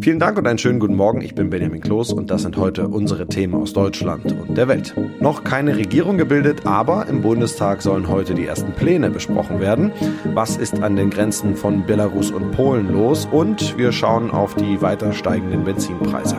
[0.00, 1.20] Vielen Dank und einen schönen guten Morgen.
[1.20, 4.94] Ich bin Benjamin Kloß und das sind heute unsere Themen aus Deutschland und der Welt.
[5.20, 9.92] Noch keine Regierung gebildet, aber im Bundestag sollen heute die ersten Pläne besprochen werden.
[10.32, 13.28] Was ist an den Grenzen von Belarus und Polen los?
[13.30, 16.38] Und wir schauen auf die weiter steigenden Benzinpreise.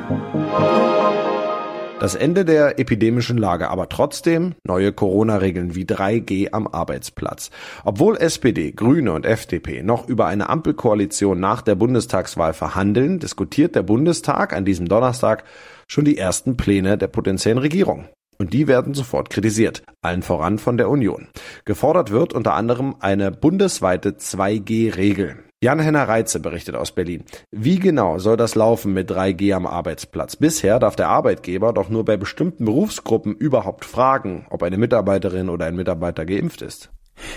[2.02, 7.52] Das Ende der epidemischen Lage, aber trotzdem neue Corona-Regeln wie 3G am Arbeitsplatz.
[7.84, 13.84] Obwohl SPD, Grüne und FDP noch über eine Ampelkoalition nach der Bundestagswahl verhandeln, diskutiert der
[13.84, 15.44] Bundestag an diesem Donnerstag
[15.88, 18.06] schon die ersten Pläne der potenziellen Regierung.
[18.40, 21.28] Und die werden sofort kritisiert, allen voran von der Union.
[21.66, 25.44] Gefordert wird unter anderem eine bundesweite 2G-Regel.
[25.64, 27.24] Jan-Henner Reitze berichtet aus Berlin.
[27.52, 30.36] Wie genau soll das laufen mit 3G am Arbeitsplatz?
[30.36, 35.68] Bisher darf der Arbeitgeber doch nur bei bestimmten Berufsgruppen überhaupt fragen, ob eine Mitarbeiterin oder
[35.68, 36.90] ein Mitarbeiter geimpft ist.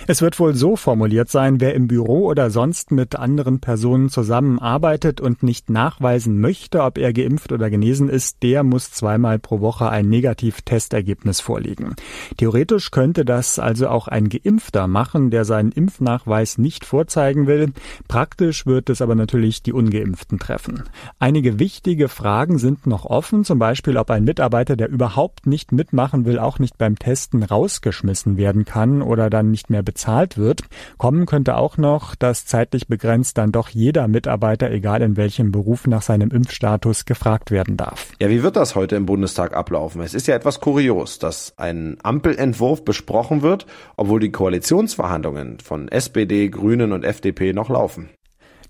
[0.07, 5.21] Es wird wohl so formuliert sein, wer im Büro oder sonst mit anderen Personen zusammenarbeitet
[5.21, 9.89] und nicht nachweisen möchte, ob er geimpft oder genesen ist, der muss zweimal pro Woche
[9.89, 11.95] ein Negativ-Testergebnis vorlegen.
[12.37, 17.73] Theoretisch könnte das also auch ein Geimpfter machen, der seinen Impfnachweis nicht vorzeigen will.
[18.09, 20.85] Praktisch wird es aber natürlich die Ungeimpften treffen.
[21.19, 26.25] Einige wichtige Fragen sind noch offen, zum Beispiel, ob ein Mitarbeiter, der überhaupt nicht mitmachen
[26.25, 30.63] will, auch nicht beim Testen rausgeschmissen werden kann oder dann nicht mehr mehr bezahlt wird.
[30.99, 35.89] Kommen könnte auch noch, dass zeitlich begrenzt dann doch jeder Mitarbeiter, egal in welchem Beruf,
[35.89, 38.13] nach seinem Impfstatus gefragt werden darf.
[38.21, 40.01] Ja, wie wird das heute im Bundestag ablaufen?
[40.01, 46.49] Es ist ja etwas kurios, dass ein Ampelentwurf besprochen wird, obwohl die Koalitionsverhandlungen von SPD,
[46.51, 48.11] Grünen und FDP noch laufen.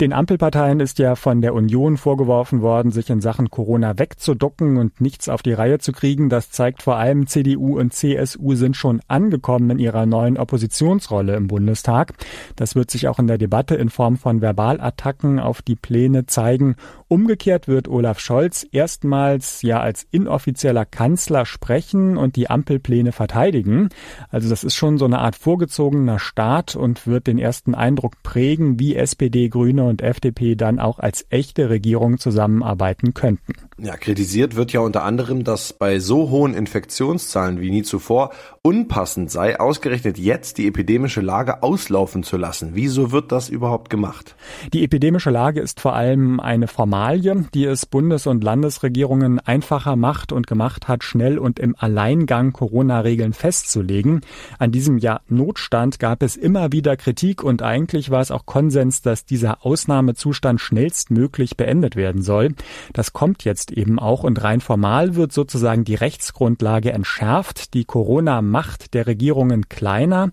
[0.05, 5.01] Den Ampelparteien ist ja von der Union vorgeworfen worden, sich in Sachen Corona wegzuducken und
[5.01, 6.29] nichts auf die Reihe zu kriegen.
[6.29, 11.47] Das zeigt vor allem CDU und CSU sind schon angekommen in ihrer neuen Oppositionsrolle im
[11.47, 12.13] Bundestag.
[12.55, 16.77] Das wird sich auch in der Debatte in Form von Verbalattacken auf die Pläne zeigen.
[17.09, 23.89] Umgekehrt wird Olaf Scholz erstmals ja als inoffizieller Kanzler sprechen und die Ampelpläne verteidigen.
[24.29, 28.79] Also das ist schon so eine Art vorgezogener Start und wird den ersten Eindruck prägen,
[28.79, 33.53] wie SPD, Grüne FDP dann auch als echte Regierung zusammenarbeiten könnten.
[33.77, 38.31] Ja, kritisiert wird ja unter anderem, dass bei so hohen Infektionszahlen wie nie zuvor
[38.63, 42.71] unpassend sei, ausgerechnet jetzt die epidemische Lage auslaufen zu lassen.
[42.75, 44.37] Wieso wird das überhaupt gemacht?
[44.73, 50.33] Die epidemische Lage ist vor allem eine Formalie, die es Bundes- und Landesregierungen einfacher macht
[50.33, 54.23] und gemacht hat, schnell und im Alleingang Corona-Regeln festzulegen.
[54.59, 59.03] An diesem Jahr Notstand gab es immer wieder Kritik und eigentlich war es auch Konsens,
[59.03, 62.55] dass dieser Ausnahmezustand schnellstmöglich beendet werden soll.
[62.93, 67.75] Das kommt jetzt eben auch und rein formal wird sozusagen die Rechtsgrundlage entschärft.
[67.75, 70.31] Die Corona-Macht der Regierungen kleiner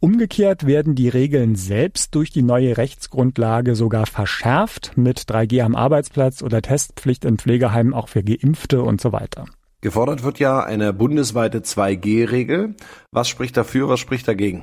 [0.00, 6.40] Umgekehrt werden die Regeln selbst durch die neue Rechtsgrundlage sogar verschärft mit 3G am Arbeitsplatz
[6.40, 9.46] oder Testpflicht in Pflegeheimen auch für Geimpfte und so weiter.
[9.80, 12.76] Gefordert wird ja eine bundesweite 2G-Regel.
[13.10, 14.62] Was spricht dafür, was spricht dagegen?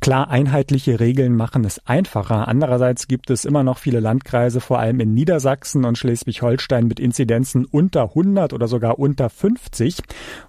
[0.00, 2.48] Klar, einheitliche Regeln machen es einfacher.
[2.48, 7.64] Andererseits gibt es immer noch viele Landkreise, vor allem in Niedersachsen und Schleswig-Holstein mit Inzidenzen
[7.64, 9.98] unter 100 oder sogar unter 50.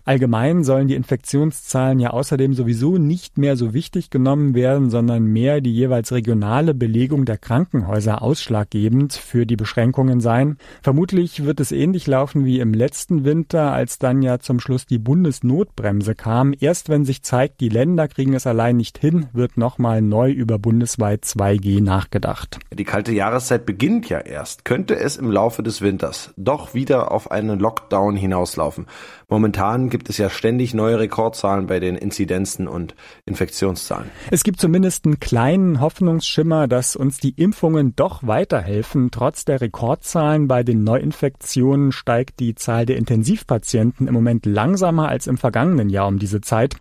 [0.05, 5.61] Allgemein sollen die Infektionszahlen ja außerdem sowieso nicht mehr so wichtig genommen werden, sondern mehr
[5.61, 10.57] die jeweils regionale Belegung der Krankenhäuser ausschlaggebend für die Beschränkungen sein.
[10.81, 14.99] Vermutlich wird es ähnlich laufen wie im letzten Winter, als dann ja zum Schluss die
[14.99, 16.53] Bundesnotbremse kam.
[16.59, 20.59] Erst wenn sich zeigt, die Länder kriegen es allein nicht hin, wird nochmal neu über
[20.59, 22.59] bundesweit 2G nachgedacht.
[22.73, 24.65] Die kalte Jahreszeit beginnt ja erst.
[24.65, 28.87] Könnte es im Laufe des Winters doch wieder auf einen Lockdown hinauslaufen?
[29.29, 34.09] Momentan gibt es ja ständig neue Rekordzahlen bei den Inzidenzen und Infektionszahlen.
[34.31, 39.11] Es gibt zumindest einen kleinen Hoffnungsschimmer, dass uns die Impfungen doch weiterhelfen.
[39.11, 45.27] Trotz der Rekordzahlen bei den Neuinfektionen steigt die Zahl der Intensivpatienten im Moment langsamer als
[45.27, 46.75] im vergangenen Jahr um diese Zeit.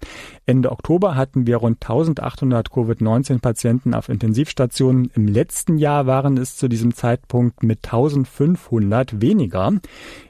[0.47, 1.81] Ende Oktober hatten wir rund
[2.27, 5.11] 1800 Covid-19-Patienten auf Intensivstationen.
[5.15, 9.73] Im letzten Jahr waren es zu diesem Zeitpunkt mit 1500 weniger.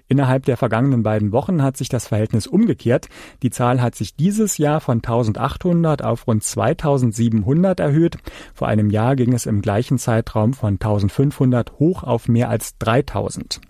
[0.09, 3.09] Innerhalb der vergangenen beiden Wochen hat sich das Verhältnis umgekehrt.
[3.43, 8.19] Die Zahl hat sich dieses Jahr von 1800 auf rund 2700 erhöht.
[8.55, 13.61] Vor einem Jahr ging es im gleichen Zeitraum von 1500 hoch auf mehr als 3000.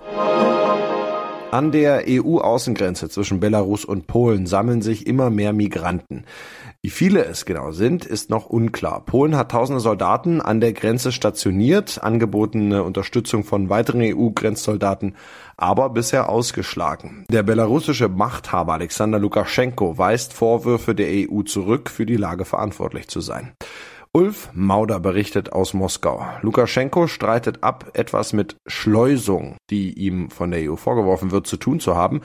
[1.52, 6.24] An der EU-Außengrenze zwischen Belarus und Polen sammeln sich immer mehr Migranten.
[6.82, 9.04] Wie viele es genau sind, ist noch unklar.
[9.04, 15.14] Polen hat tausende Soldaten an der Grenze stationiert, angebotene Unterstützung von weiteren EU-Grenzsoldaten,
[15.56, 17.24] aber bisher ausgeschlagen.
[17.30, 23.20] Der belarussische Machthaber Alexander Lukaschenko weist Vorwürfe der EU zurück, für die Lage verantwortlich zu
[23.20, 23.52] sein.
[24.16, 26.24] Ulf Mauder berichtet aus Moskau.
[26.40, 31.80] Lukaschenko streitet ab, etwas mit Schleusung, die ihm von der EU vorgeworfen wird, zu tun
[31.80, 32.22] zu haben.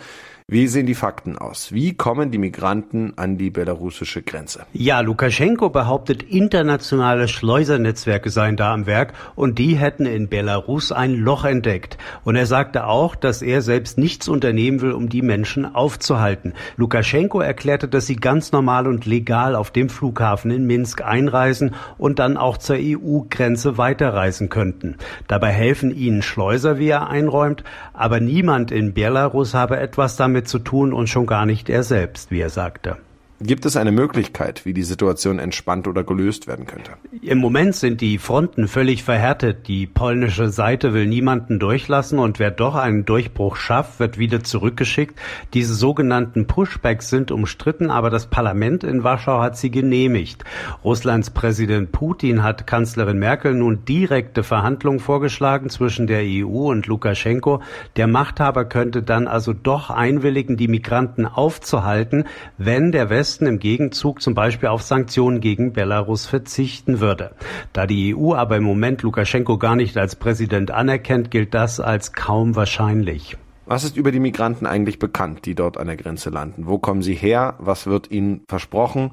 [0.47, 1.71] Wie sehen die Fakten aus?
[1.71, 4.65] Wie kommen die Migranten an die belarussische Grenze?
[4.73, 11.13] Ja, Lukaschenko behauptet, internationale Schleusernetzwerke seien da am Werk und die hätten in Belarus ein
[11.13, 11.97] Loch entdeckt.
[12.23, 16.53] Und er sagte auch, dass er selbst nichts unternehmen will, um die Menschen aufzuhalten.
[16.75, 22.19] Lukaschenko erklärte, dass sie ganz normal und legal auf dem Flughafen in Minsk einreisen und
[22.19, 24.97] dann auch zur EU-Grenze weiterreisen könnten.
[25.27, 30.47] Dabei helfen ihnen Schleuser, wie er einräumt, aber niemand in Belarus habe etwas damit damit
[30.47, 32.97] zu tun und schon gar nicht er selbst, wie er sagte.
[33.43, 36.91] Gibt es eine Möglichkeit, wie die Situation entspannt oder gelöst werden könnte?
[37.23, 39.67] Im Moment sind die Fronten völlig verhärtet.
[39.67, 45.19] Die polnische Seite will niemanden durchlassen und wer doch einen Durchbruch schafft, wird wieder zurückgeschickt.
[45.55, 50.43] Diese sogenannten Pushbacks sind umstritten, aber das Parlament in Warschau hat sie genehmigt.
[50.83, 57.63] Russlands Präsident Putin hat Kanzlerin Merkel nun direkte Verhandlungen vorgeschlagen zwischen der EU und Lukaschenko.
[57.95, 62.25] Der Machthaber könnte dann also doch einwilligen, die Migranten aufzuhalten,
[62.59, 67.31] wenn der Westen Westen im Gegenzug zum Beispiel auf Sanktionen gegen Belarus verzichten würde.
[67.71, 72.11] Da die EU aber im Moment Lukaschenko gar nicht als Präsident anerkennt, gilt das als
[72.11, 73.37] kaum wahrscheinlich.
[73.65, 76.67] Was ist über die Migranten eigentlich bekannt, die dort an der Grenze landen?
[76.67, 77.55] Wo kommen sie her?
[77.59, 79.11] Was wird ihnen versprochen?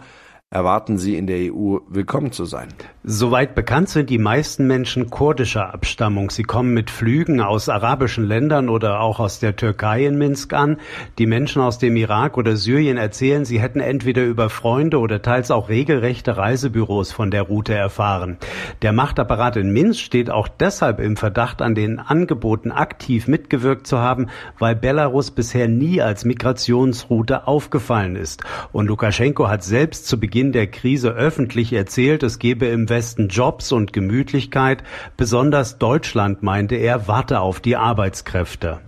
[0.51, 2.69] Erwarten sie in der EU willkommen zu sein.
[3.05, 6.31] Soweit bekannt sind die meisten Menschen kurdischer Abstammung.
[6.31, 10.79] Sie kommen mit Flügen aus arabischen Ländern oder auch aus der Türkei in Minsk an.
[11.19, 15.51] Die Menschen aus dem Irak oder Syrien erzählen, sie hätten entweder über Freunde oder teils
[15.51, 18.39] auch regelrechte Reisebüros von der Route erfahren.
[18.81, 23.99] Der Machtapparat in Minsk steht auch deshalb im Verdacht, an den Angeboten aktiv mitgewirkt zu
[23.99, 24.29] haben,
[24.59, 28.45] weil Belarus bisher nie als Migrationsroute aufgefallen ist.
[28.73, 33.27] Und Lukaschenko hat selbst zu Beginn Beginn der Krise öffentlich erzählt, es gebe im Westen
[33.27, 34.85] Jobs und Gemütlichkeit.
[35.17, 38.79] Besonders Deutschland, meinte er, warte auf die Arbeitskräfte.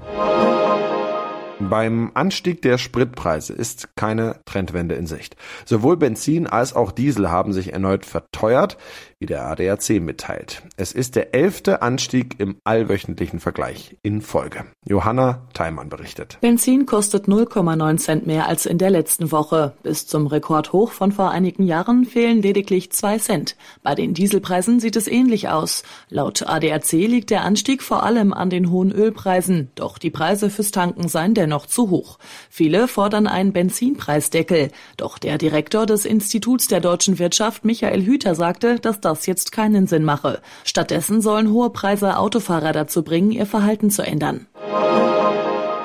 [1.59, 5.35] Beim Anstieg der Spritpreise ist keine Trendwende in Sicht.
[5.65, 8.79] Sowohl Benzin als auch Diesel haben sich erneut verteuert,
[9.21, 10.63] wie der ADAC mitteilt.
[10.77, 14.65] Es ist der elfte Anstieg im allwöchentlichen Vergleich in Folge.
[14.85, 16.39] Johanna Theimann berichtet.
[16.41, 19.75] Benzin kostet 0,9 Cent mehr als in der letzten Woche.
[19.85, 23.57] Bis zum Rekordhoch von vor einigen Jahren fehlen lediglich zwei Cent.
[23.85, 25.85] Bei den Dieselpreisen sieht es ähnlich aus.
[26.09, 29.71] Laut ADAC liegt der Anstieg vor allem an den hohen Ölpreisen.
[29.77, 32.19] Doch die Preise fürs Tanken seien dennoch noch zu hoch.
[32.49, 34.71] Viele fordern einen Benzinpreisdeckel.
[34.97, 39.87] Doch der Direktor des Instituts der deutschen Wirtschaft, Michael Hüter, sagte, dass das jetzt keinen
[39.87, 40.41] Sinn mache.
[40.65, 44.47] Stattdessen sollen hohe Preise Autofahrer dazu bringen, ihr Verhalten zu ändern.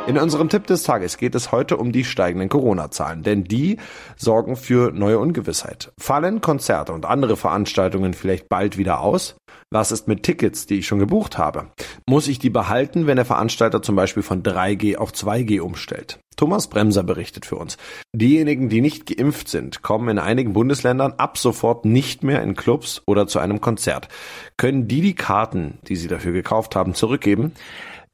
[0.07, 3.77] In unserem Tipp des Tages geht es heute um die steigenden Corona-Zahlen, denn die
[4.15, 5.91] sorgen für neue Ungewissheit.
[5.97, 9.35] Fallen Konzerte und andere Veranstaltungen vielleicht bald wieder aus?
[9.71, 11.71] Was ist mit Tickets, die ich schon gebucht habe?
[12.07, 16.19] Muss ich die behalten, wenn der Veranstalter zum Beispiel von 3G auf 2G umstellt?
[16.35, 17.77] Thomas Bremser berichtet für uns.
[18.13, 23.01] Diejenigen, die nicht geimpft sind, kommen in einigen Bundesländern ab sofort nicht mehr in Clubs
[23.07, 24.09] oder zu einem Konzert.
[24.57, 27.53] Können die die Karten, die sie dafür gekauft haben, zurückgeben?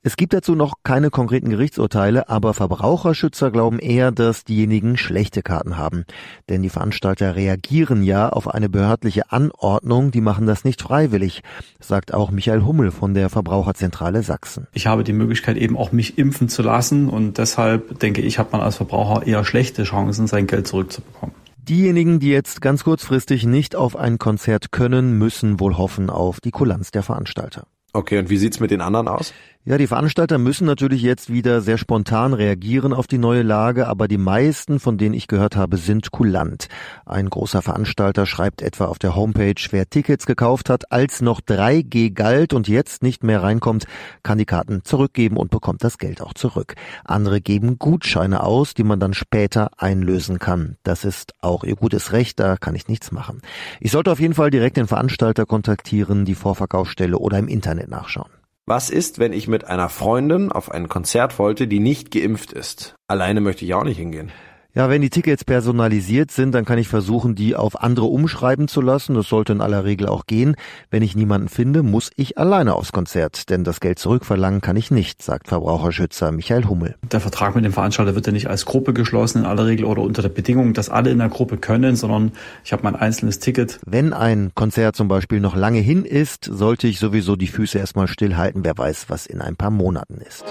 [0.04, 5.78] Es gibt dazu noch keine konkreten Gerichtsurteile, aber Verbraucherschützer glauben eher, dass diejenigen schlechte Karten
[5.78, 6.06] haben.
[6.50, 11.44] Denn die Veranstalter reagieren ja auf eine behördliche Anordnung, die machen das nicht freiwillig,
[11.80, 14.66] sagt auch Michael Hummel von der Verbraucherzentrale Sachsen.
[14.74, 18.52] Ich habe die Möglichkeit eben auch mich impfen zu lassen und deshalb denke ich, hat
[18.54, 21.36] man als Verbraucher eher schlechte Chancen, sein Geld zurückzubekommen.
[21.58, 26.50] Diejenigen, die jetzt ganz kurzfristig nicht auf ein Konzert können, müssen wohl hoffen auf die
[26.50, 27.68] Kulanz der Veranstalter.
[27.94, 29.34] Okay, und wie sieht's mit den anderen aus?
[29.64, 34.08] Ja, die Veranstalter müssen natürlich jetzt wieder sehr spontan reagieren auf die neue Lage, aber
[34.08, 36.68] die meisten, von denen ich gehört habe, sind kulant.
[37.06, 42.12] Ein großer Veranstalter schreibt etwa auf der Homepage, wer Tickets gekauft hat, als noch 3G
[42.12, 43.86] galt und jetzt nicht mehr reinkommt,
[44.24, 46.74] kann die Karten zurückgeben und bekommt das Geld auch zurück.
[47.06, 50.78] Andere geben Gutscheine aus, die man dann später einlösen kann.
[50.82, 53.44] Das ist auch ihr gutes Recht, da kann ich nichts machen.
[53.80, 58.41] Ich sollte auf jeden Fall direkt den Veranstalter kontaktieren, die Vorverkaufsstelle oder im Internet nachschauen.
[58.74, 62.96] Was ist, wenn ich mit einer Freundin auf ein Konzert wollte, die nicht geimpft ist?
[63.06, 64.32] Alleine möchte ich auch nicht hingehen.
[64.74, 68.80] Ja, wenn die Tickets personalisiert sind, dann kann ich versuchen, die auf andere umschreiben zu
[68.80, 69.16] lassen.
[69.16, 70.56] Das sollte in aller Regel auch gehen.
[70.90, 74.90] Wenn ich niemanden finde, muss ich alleine aufs Konzert, denn das Geld zurückverlangen kann ich
[74.90, 76.96] nicht, sagt Verbraucherschützer Michael Hummel.
[77.12, 80.04] Der Vertrag mit dem Veranstalter wird ja nicht als Gruppe geschlossen in aller Regel oder
[80.04, 82.32] unter der Bedingung, dass alle in der Gruppe können, sondern
[82.64, 83.78] ich habe mein einzelnes Ticket.
[83.86, 88.08] Wenn ein Konzert zum Beispiel noch lange hin ist, sollte ich sowieso die Füße erstmal
[88.08, 88.64] stillhalten.
[88.64, 90.46] Wer weiß, was in ein paar Monaten ist.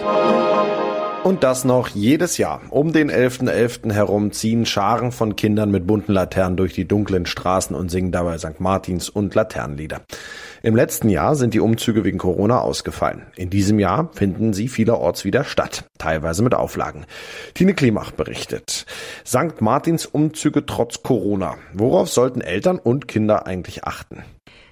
[1.23, 2.63] Und das noch jedes Jahr.
[2.71, 3.51] Um den 11.11.
[3.51, 3.93] .11.
[3.93, 8.39] herum ziehen Scharen von Kindern mit bunten Laternen durch die dunklen Straßen und singen dabei
[8.39, 8.59] St.
[8.59, 10.01] Martins und Laternenlieder.
[10.63, 13.27] Im letzten Jahr sind die Umzüge wegen Corona ausgefallen.
[13.37, 17.05] In diesem Jahr finden sie vielerorts wieder statt, teilweise mit Auflagen.
[17.53, 18.87] Tine Klimach berichtet.
[19.27, 19.61] St.
[19.61, 21.57] Martins Umzüge trotz Corona.
[21.75, 24.25] Worauf sollten Eltern und Kinder eigentlich achten?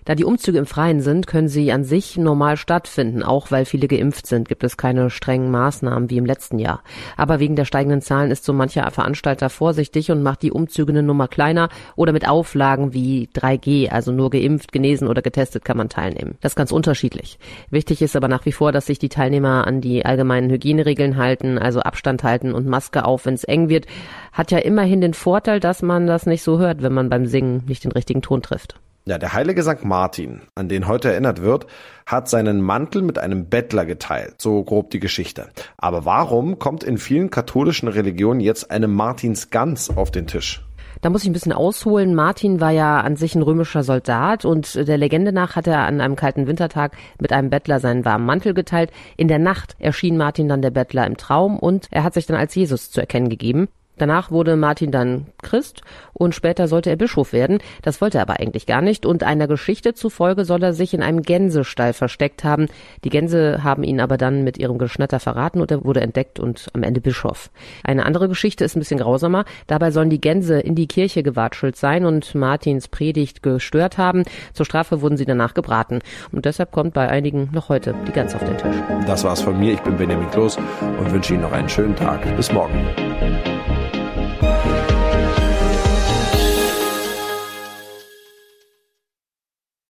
[0.09, 3.23] Da die Umzüge im Freien sind, können sie an sich normal stattfinden.
[3.23, 6.83] Auch weil viele geimpft sind, gibt es keine strengen Maßnahmen wie im letzten Jahr.
[7.19, 11.03] Aber wegen der steigenden Zahlen ist so mancher Veranstalter vorsichtig und macht die Umzüge eine
[11.03, 15.91] Nummer kleiner oder mit Auflagen wie 3G, also nur geimpft, genesen oder getestet kann man
[15.91, 16.39] teilnehmen.
[16.41, 17.39] Das ist ganz unterschiedlich.
[17.69, 21.59] Wichtig ist aber nach wie vor, dass sich die Teilnehmer an die allgemeinen Hygieneregeln halten,
[21.59, 23.85] also Abstand halten und Maske auf, wenn es eng wird.
[24.33, 27.65] Hat ja immerhin den Vorteil, dass man das nicht so hört, wenn man beim Singen
[27.67, 28.81] nicht den richtigen Ton trifft.
[29.09, 29.85] Ja, der heilige St.
[29.85, 31.67] Martin, an den heute erinnert wird,
[32.05, 35.49] hat seinen Mantel mit einem Bettler geteilt, so grob die Geschichte.
[35.79, 40.63] Aber warum kommt in vielen katholischen Religionen jetzt eine Martinsgans auf den Tisch?
[41.01, 42.15] Da muss ich ein bisschen ausholen.
[42.15, 46.03] Martin war ja an sich ein römischer Soldat und der Legende nach hat er an
[46.03, 48.91] einem kalten Wintertag mit einem Bettler seinen warmen Mantel geteilt.
[49.17, 52.37] In der Nacht erschien Martin dann der Bettler im Traum und er hat sich dann
[52.37, 53.69] als Jesus zu erkennen gegeben.
[53.99, 57.59] Danach wurde Martin dann Christ und später sollte er Bischof werden.
[57.83, 61.03] Das wollte er aber eigentlich gar nicht und einer Geschichte zufolge soll er sich in
[61.03, 62.67] einem Gänsestall versteckt haben.
[63.05, 66.69] Die Gänse haben ihn aber dann mit ihrem Geschnatter verraten und er wurde entdeckt und
[66.73, 67.51] am Ende Bischof.
[67.85, 69.45] Eine andere Geschichte ist ein bisschen grausamer.
[69.67, 74.25] Dabei sollen die Gänse in die Kirche gewatschelt sein und Martins Predigt gestört haben.
[74.53, 76.01] Zur Strafe wurden sie danach gebraten
[76.33, 78.77] und deshalb kommt bei einigen noch heute die Gans auf den Tisch.
[79.07, 79.73] Das war's von mir.
[79.73, 82.37] Ich bin Benjamin Kloß und wünsche Ihnen noch einen schönen Tag.
[82.37, 83.58] Bis morgen.